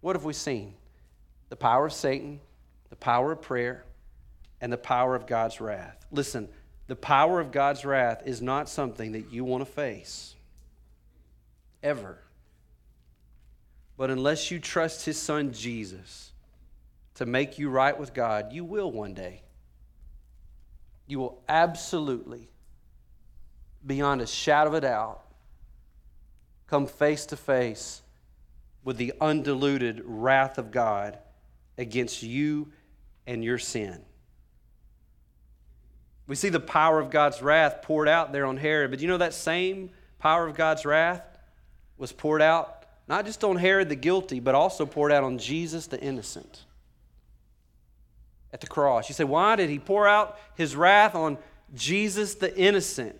[0.00, 0.74] What have we seen?
[1.50, 2.40] The power of Satan,
[2.88, 3.84] the power of prayer,
[4.60, 6.06] and the power of God's wrath.
[6.10, 6.48] Listen,
[6.86, 10.34] the power of God's wrath is not something that you want to face
[11.82, 12.18] ever.
[13.96, 16.32] But unless you trust his son Jesus
[17.14, 19.42] to make you right with God, you will one day.
[21.06, 22.48] You will absolutely,
[23.86, 25.22] beyond a shadow of a doubt,
[26.66, 28.02] come face to face
[28.82, 31.18] with the undiluted wrath of God
[31.78, 32.72] against you
[33.26, 34.00] and your sin.
[36.26, 39.18] We see the power of God's wrath poured out there on Herod, but you know
[39.18, 41.31] that same power of God's wrath
[42.02, 45.86] was poured out not just on Herod the guilty, but also poured out on Jesus
[45.86, 46.64] the innocent
[48.52, 49.08] at the cross.
[49.08, 51.38] You say, why did he pour out his wrath on
[51.74, 53.14] Jesus the innocent?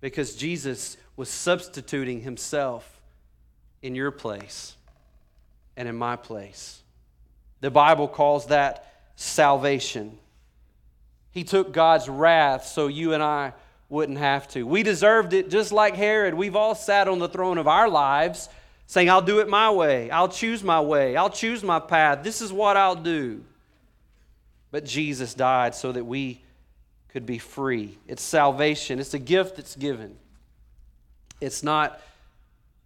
[0.00, 3.00] Because Jesus was substituting himself
[3.82, 4.76] in your place
[5.76, 6.82] and in my place.
[7.62, 10.18] The Bible calls that salvation.
[11.32, 13.54] He took God's wrath so you and I
[13.88, 14.64] wouldn't have to.
[14.64, 16.34] We deserved it just like Herod.
[16.34, 18.48] We've all sat on the throne of our lives
[18.86, 20.10] saying, I'll do it my way.
[20.10, 21.16] I'll choose my way.
[21.16, 22.22] I'll choose my path.
[22.22, 23.44] This is what I'll do.
[24.70, 26.42] But Jesus died so that we
[27.08, 27.96] could be free.
[28.08, 30.16] It's salvation, it's a gift that's given.
[31.40, 32.00] It's not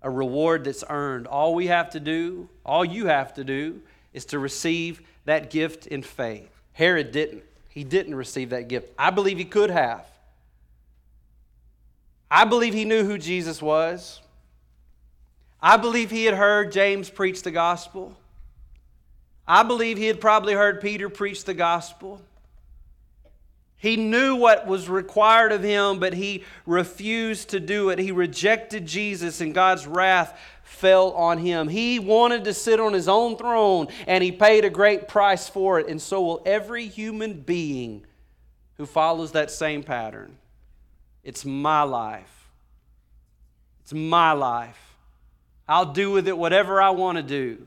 [0.03, 1.27] a reward that's earned.
[1.27, 3.81] All we have to do, all you have to do,
[4.13, 6.51] is to receive that gift in faith.
[6.73, 7.43] Herod didn't.
[7.71, 8.93] He didn't receive that gift.
[8.99, 10.07] I believe he could have.
[12.31, 14.21] I believe he knew who Jesus was.
[15.61, 18.17] I believe he had heard James preach the gospel.
[19.47, 22.21] I believe he had probably heard Peter preach the gospel.
[23.77, 27.99] He knew what was required of him, but he refused to do it.
[27.99, 31.69] He rejected Jesus, and God's wrath fell on him.
[31.69, 35.79] He wanted to sit on his own throne, and he paid a great price for
[35.79, 35.89] it.
[35.89, 38.05] And so will every human being
[38.77, 40.37] who follows that same pattern.
[41.25, 42.49] It's my life.
[43.83, 44.97] It's my life.
[45.69, 47.65] I'll do with it whatever I want to do.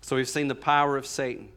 [0.00, 1.48] So we've seen the power of Satan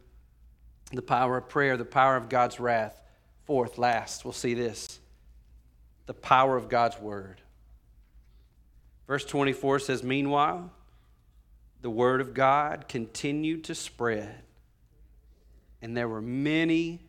[0.92, 3.02] the power of prayer, the power of God's wrath.
[3.46, 5.00] Fourth, last, we'll see this
[6.06, 7.40] the power of God's word.
[9.08, 10.72] Verse 24 says, Meanwhile,
[11.82, 14.42] the word of God continued to spread,
[15.84, 17.00] and there were many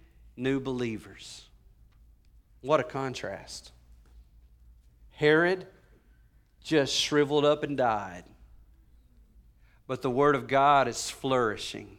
[0.41, 1.45] new believers.
[2.63, 3.73] What a contrast.
[5.13, 5.67] Herod
[6.63, 8.25] just shriveled up and died,
[9.87, 11.99] but the word of God is flourishing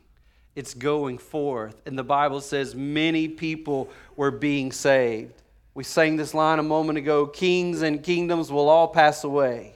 [0.56, 1.82] it's going forth.
[1.86, 5.34] And the Bible says many people were being saved.
[5.74, 9.74] We sang this line a moment ago kings and kingdoms will all pass away.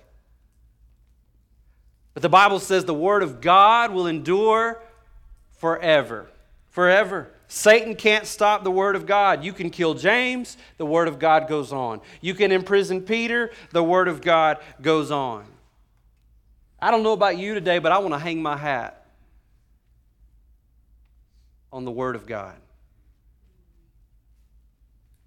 [2.14, 4.82] But the Bible says the word of God will endure
[5.58, 6.30] forever.
[6.70, 7.30] Forever.
[7.48, 9.44] Satan can't stop the word of God.
[9.44, 12.02] You can kill James, the word of God goes on.
[12.22, 15.46] You can imprison Peter, the word of God goes on.
[16.80, 19.06] I don't know about you today, but I want to hang my hat
[21.72, 22.56] on the Word of God,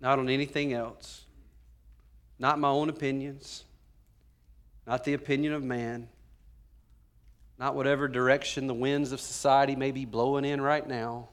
[0.00, 1.24] not on anything else,
[2.38, 3.64] not my own opinions,
[4.86, 6.08] not the opinion of man,
[7.58, 11.28] not whatever direction the winds of society may be blowing in right now,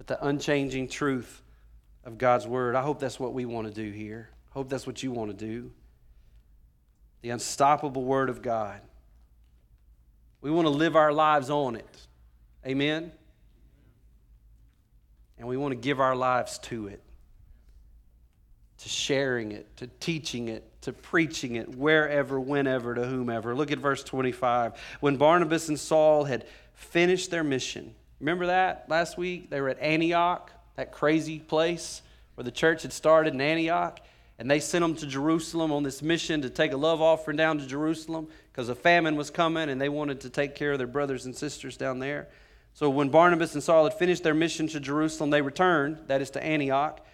[0.00, 1.42] but the unchanging truth
[2.06, 2.74] of God's Word.
[2.74, 4.30] I hope that's what we want to do here.
[4.48, 5.72] Hope that's what you want to do.
[7.20, 8.80] The unstoppable Word of God.
[10.40, 12.06] We want to live our lives on it.
[12.66, 13.12] Amen?
[15.36, 17.02] And we want to give our lives to it,
[18.78, 23.54] to sharing it, to teaching it, to preaching it, wherever, whenever, to whomever.
[23.54, 24.80] Look at verse 25.
[25.00, 29.50] When Barnabas and Saul had finished their mission, remember that last week?
[29.50, 32.02] They were at Antioch, that crazy place
[32.34, 34.00] where the church had started in Antioch.
[34.38, 37.58] And they sent them to Jerusalem on this mission to take a love offering down
[37.58, 40.86] to Jerusalem because a famine was coming and they wanted to take care of their
[40.86, 42.28] brothers and sisters down there.
[42.72, 46.30] So when Barnabas and Saul had finished their mission to Jerusalem, they returned, that is
[46.30, 47.04] to Antioch,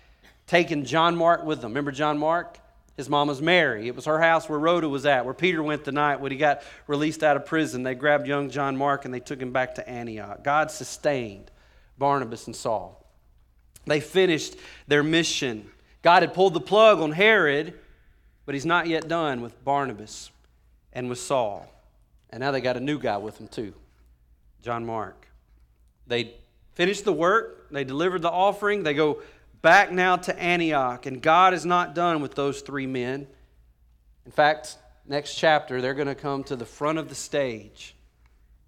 [0.47, 1.73] taking John Mark with them.
[1.73, 2.59] Remember John Mark?
[2.96, 3.88] His mom was Mary.
[3.88, 6.38] It was her house where Rhoda was at, where Peter went the night when he
[6.38, 7.82] got released out of prison.
[7.82, 10.42] They grabbed young John Mark and they took him back to Antioch.
[10.42, 11.50] God sustained
[11.98, 13.04] Barnabas and Saul.
[13.85, 14.56] They finished
[14.87, 15.70] their mission.
[16.00, 17.74] God had pulled the plug on Herod,
[18.46, 20.30] but he's not yet done with Barnabas
[20.92, 21.70] and with Saul.
[22.30, 23.74] And now they got a new guy with them too,
[24.62, 25.28] John Mark.
[26.06, 26.35] They
[26.72, 29.22] finished the work, they delivered the offering, they go
[29.66, 33.26] back now to Antioch, and God is not done with those three men.
[34.24, 34.76] In fact,
[35.09, 37.96] next chapter, they're going to come to the front of the stage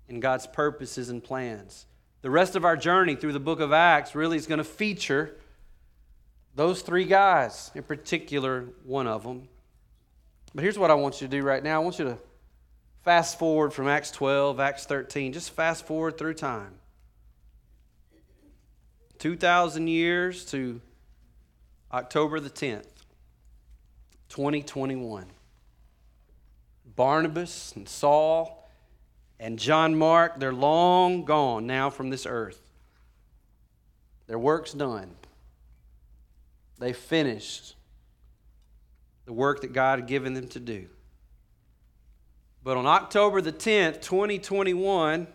[0.09, 1.87] in God's purposes and plans.
[2.23, 5.37] The rest of our journey through the book of Acts really is going to feature
[6.57, 9.49] those three guys, in particular, one of them.
[10.53, 12.19] But here's what I want you to do right now I want you to
[13.05, 16.75] fast forward from Acts 12, Acts 13, just fast forward through time.
[19.19, 20.81] 2,000 years to
[21.93, 22.87] October the 10th,
[24.29, 25.27] 2021.
[26.97, 28.69] Barnabas and Saul
[29.41, 32.61] and John Mark, they're long gone now from this earth.
[34.27, 35.15] Their work's done.
[36.79, 37.75] They finished
[39.25, 40.87] the work that God had given them to do.
[42.63, 45.27] But on October the 10th, 2021,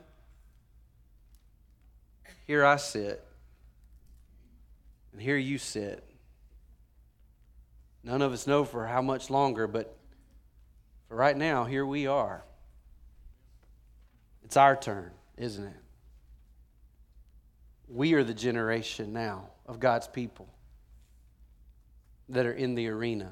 [2.46, 3.24] here I sit
[5.12, 6.04] and here you sit.
[8.04, 9.96] None of us know for how much longer, but
[11.08, 12.44] for right now, here we are.
[14.44, 15.74] It's our turn, isn't it?
[17.88, 20.48] We are the generation now of God's people
[22.30, 23.32] that are in the arena.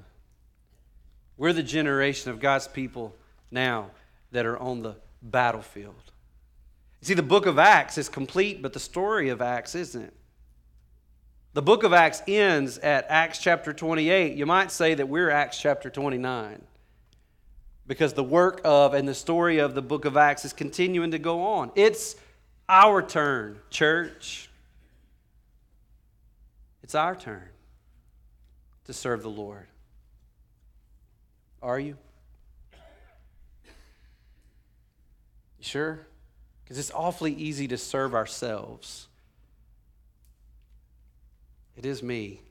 [1.38, 3.16] We're the generation of God's people
[3.50, 3.92] now
[4.32, 6.12] that are on the battlefield.
[7.02, 10.14] You see, the book of Acts is complete, but the story of Acts isn't.
[11.54, 14.38] The book of Acts ends at Acts chapter 28.
[14.38, 16.62] You might say that we're Acts chapter 29
[17.88, 21.20] because the work of and the story of the book of Acts is continuing to
[21.20, 21.72] go on.
[21.76, 22.16] It's
[22.70, 24.50] our turn, church.
[26.84, 27.50] It's our turn
[28.86, 29.68] to serve the Lord.
[31.62, 31.98] Are you?
[35.60, 36.08] You sure?
[36.64, 39.10] Because it's awfully easy to serve ourselves.
[41.76, 42.42] It is me.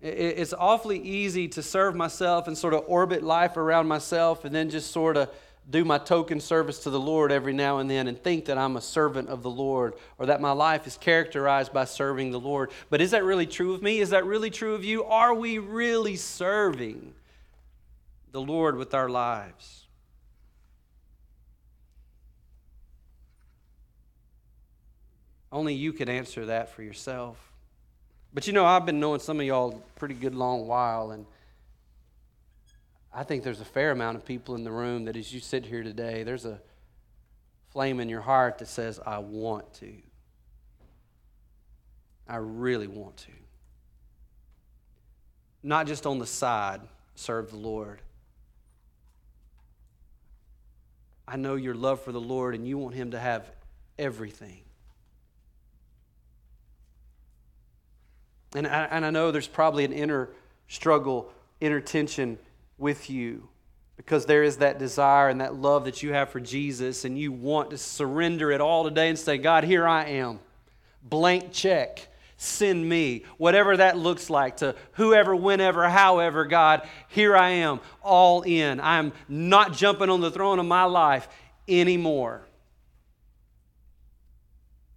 [0.00, 4.70] It's awfully easy to serve myself and sort of orbit life around myself and then
[4.70, 5.28] just sort of
[5.68, 8.76] do my token service to the Lord every now and then and think that I'm
[8.76, 12.70] a servant of the Lord or that my life is characterized by serving the Lord.
[12.90, 13.98] But is that really true of me?
[13.98, 15.04] Is that really true of you?
[15.04, 17.12] Are we really serving
[18.30, 19.87] the Lord with our lives?
[25.50, 27.36] Only you could answer that for yourself.
[28.34, 31.24] But you know, I've been knowing some of y'all pretty good long while, and
[33.12, 35.64] I think there's a fair amount of people in the room that as you sit
[35.64, 36.60] here today, there's a
[37.70, 39.92] flame in your heart that says, I want to.
[42.28, 43.32] I really want to.
[45.62, 46.82] Not just on the side,
[47.14, 48.02] serve the Lord.
[51.26, 53.50] I know your love for the Lord and you want Him to have
[53.98, 54.60] everything.
[58.54, 60.30] And I, and I know there's probably an inner
[60.68, 61.30] struggle,
[61.60, 62.38] inner tension
[62.78, 63.48] with you
[63.98, 67.32] because there is that desire and that love that you have for Jesus, and you
[67.32, 70.38] want to surrender it all today and say, God, here I am.
[71.02, 72.06] Blank check.
[72.36, 73.24] Send me.
[73.36, 78.80] Whatever that looks like to whoever, whenever, however, God, here I am, all in.
[78.80, 81.28] I'm not jumping on the throne of my life
[81.66, 82.42] anymore.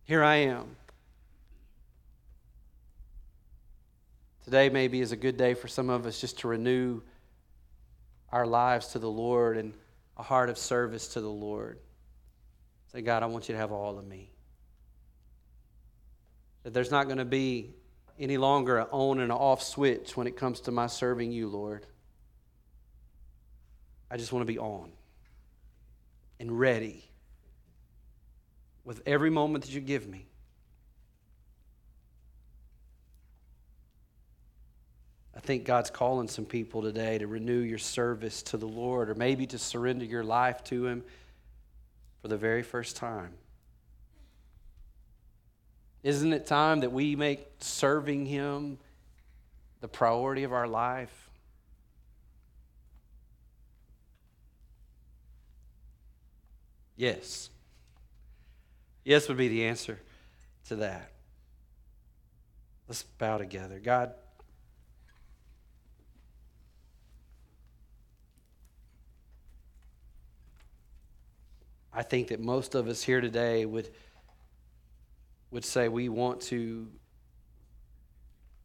[0.03, 0.75] Here I am.
[4.43, 7.01] Today, maybe, is a good day for some of us just to renew
[8.31, 9.73] our lives to the Lord and
[10.17, 11.79] a heart of service to the Lord.
[12.91, 14.31] Say, God, I want you to have all of me.
[16.63, 17.75] That there's not going to be
[18.19, 21.47] any longer an on and an off switch when it comes to my serving you,
[21.47, 21.85] Lord.
[24.09, 24.91] I just want to be on
[26.39, 27.09] and ready
[28.83, 30.25] with every moment that you give me.
[35.41, 39.15] I think God's calling some people today to renew your service to the Lord or
[39.15, 41.03] maybe to surrender your life to Him
[42.21, 43.33] for the very first time.
[46.03, 48.77] Isn't it time that we make serving Him
[49.79, 51.29] the priority of our life?
[56.95, 57.49] Yes.
[59.03, 59.99] Yes would be the answer
[60.67, 61.09] to that.
[62.87, 63.79] Let's bow together.
[63.79, 64.13] God,
[71.93, 73.89] I think that most of us here today would,
[75.51, 76.87] would say we want to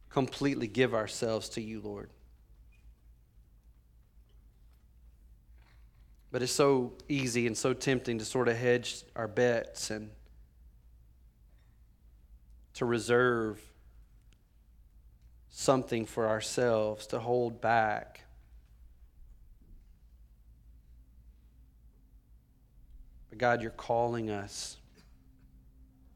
[0.09, 2.09] completely give ourselves to you, Lord.
[6.31, 10.09] But it's so easy and so tempting to sort of hedge our bets and
[12.75, 13.61] to reserve
[15.49, 18.21] something for ourselves, to hold back.
[23.37, 24.77] God, you're calling us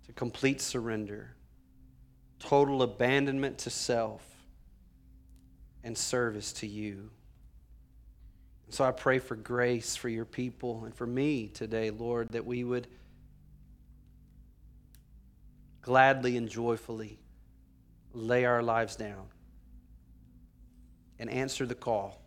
[0.05, 1.35] to complete surrender,
[2.39, 4.21] total abandonment to self,
[5.83, 7.09] and service to you.
[8.69, 12.63] So I pray for grace for your people and for me today, Lord, that we
[12.63, 12.87] would
[15.81, 17.19] gladly and joyfully
[18.13, 19.25] lay our lives down
[21.19, 22.21] and answer the call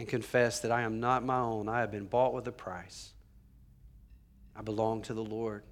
[0.00, 1.68] and confess that I am not my own.
[1.68, 3.12] I have been bought with a price.
[4.56, 5.62] I belong to the Lord.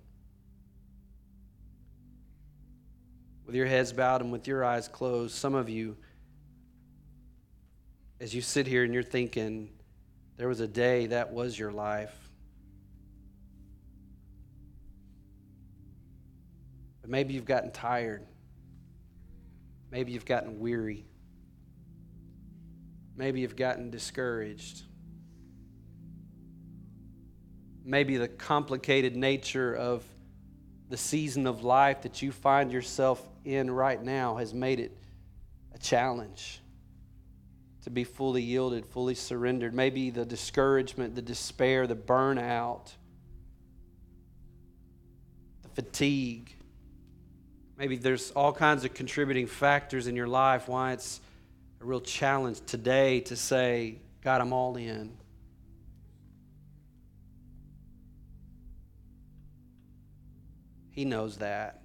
[3.46, 5.96] With your heads bowed and with your eyes closed, some of you,
[8.20, 9.70] as you sit here and you're thinking,
[10.36, 12.14] there was a day that was your life.
[17.00, 18.26] But maybe you've gotten tired.
[19.90, 21.07] Maybe you've gotten weary.
[23.18, 24.82] Maybe you've gotten discouraged.
[27.84, 30.04] Maybe the complicated nature of
[30.88, 34.96] the season of life that you find yourself in right now has made it
[35.74, 36.60] a challenge
[37.82, 39.74] to be fully yielded, fully surrendered.
[39.74, 42.92] Maybe the discouragement, the despair, the burnout
[45.62, 46.54] the fatigue.
[47.76, 51.20] Maybe there's all kinds of contributing factors in your life why it's
[51.80, 55.16] a real challenge today to say, God, I'm all in.
[60.90, 61.82] He knows that.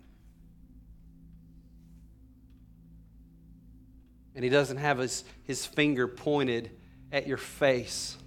[4.35, 6.71] And He doesn't have his, his finger pointed
[7.11, 8.17] at your face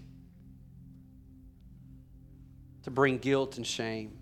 [2.84, 4.16] to bring guilt and shame,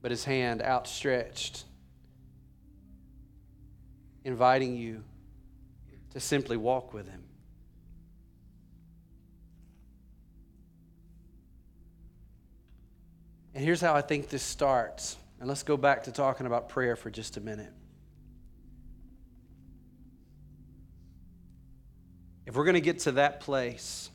[0.00, 1.64] but His hand outstretched,
[4.24, 5.04] inviting you
[6.10, 7.22] to simply walk with Him.
[13.54, 15.16] And here's how I think this starts.
[15.38, 17.72] And let's go back to talking about prayer for just a minute.
[22.46, 24.10] If we're going to get to that place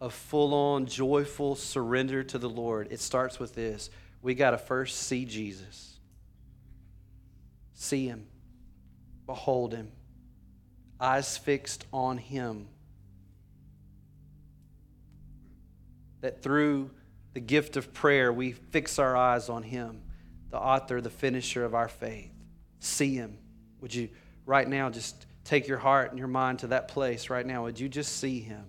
[0.00, 3.90] of full on, joyful surrender to the Lord, it starts with this.
[4.20, 5.98] We got to first see Jesus,
[7.74, 8.26] see Him,
[9.26, 9.92] behold Him,
[11.00, 12.68] eyes fixed on Him.
[16.20, 16.90] That through
[17.34, 20.02] the gift of prayer, we fix our eyes on Him,
[20.50, 22.30] the author, the finisher of our faith.
[22.78, 23.38] See Him.
[23.80, 24.08] Would you
[24.46, 27.64] right now just take your heart and your mind to that place right now?
[27.64, 28.64] Would you just see Him?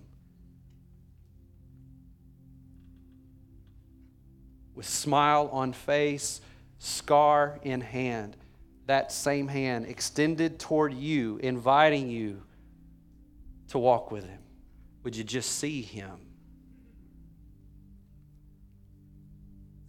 [4.74, 6.40] With smile on face,
[6.78, 8.36] scar in hand,
[8.86, 12.42] that same hand extended toward you, inviting you
[13.68, 14.40] to walk with Him.
[15.02, 16.24] Would you just see Him?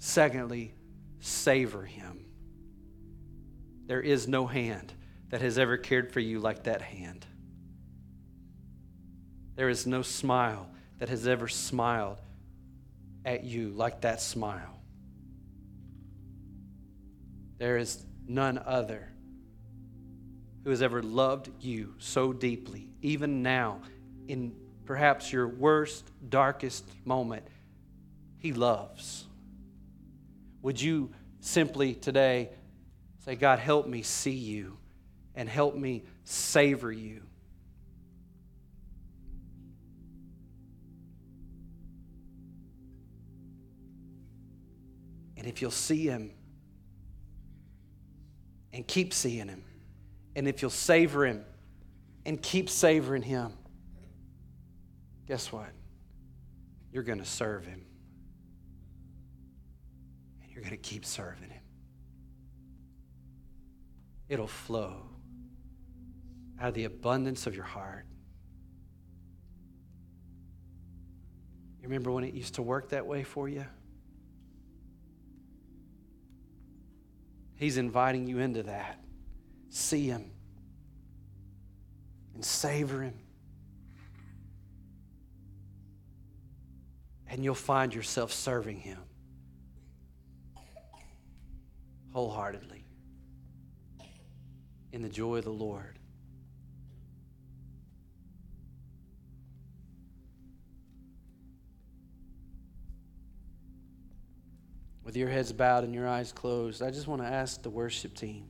[0.06, 0.76] Secondly,
[1.20, 2.26] savor him.
[3.88, 4.94] There is no hand
[5.30, 7.26] that has ever cared for you like that hand.
[9.56, 10.70] There is no smile
[11.00, 12.22] that has ever smiled
[13.26, 14.80] at you like that smile.
[17.58, 19.10] There is none other
[20.64, 23.82] who has ever loved you so deeply, even now,
[24.28, 24.56] in
[24.86, 27.46] perhaps your worst, darkest moment.
[28.40, 29.26] He loves.
[30.62, 32.50] Would you simply today
[33.24, 34.78] say, God, help me see you
[35.36, 37.22] and help me savor you?
[45.38, 46.32] And if you'll see him
[48.76, 49.64] and keep seeing him,
[50.36, 51.46] and if you'll savor him
[52.26, 53.54] and keep savoring him,
[55.28, 55.70] guess what?
[56.92, 57.86] You're going to serve him
[60.44, 61.62] And you're going to keep serving Him.
[64.28, 64.98] It'll flow
[66.60, 68.06] out of the abundance of your heart.
[71.82, 73.66] You remember when it used to work that way for you?
[77.58, 79.00] He's inviting you into that.
[79.70, 80.32] See Him
[82.34, 83.20] and savor Him.
[87.28, 89.00] And you'll find yourself serving Him
[92.12, 92.86] wholeheartedly
[94.94, 96.00] in the joy of the Lord.
[105.16, 108.16] With your heads bowed and your eyes closed, I just want to ask the worship
[108.16, 108.50] team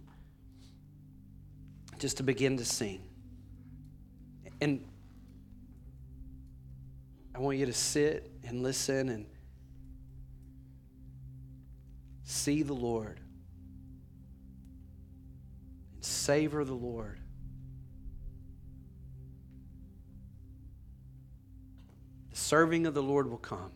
[2.00, 3.04] just to begin to sing.
[4.60, 4.84] And
[7.36, 9.28] I want you to sit and listen and
[12.24, 13.20] see the Lord
[15.94, 17.20] and savor the Lord.
[22.32, 23.70] The serving of the Lord will come.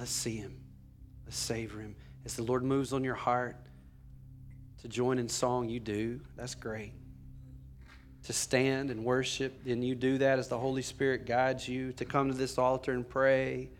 [0.00, 0.56] Let's see Him.
[1.24, 1.94] Let's savor Him.
[2.24, 3.56] As the Lord moves on your heart
[4.82, 6.20] to join in song, you do.
[6.36, 6.92] That's great.
[8.24, 11.92] To stand and worship, and you do that as the Holy Spirit guides you.
[11.92, 13.70] To come to this altar and pray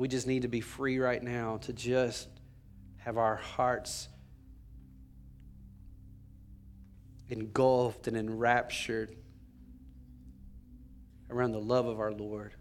[0.00, 2.28] we just need to be free right now to just
[2.98, 4.08] have our hearts
[7.28, 9.14] engulfed and enraptured
[11.28, 12.54] around the love of our Lord.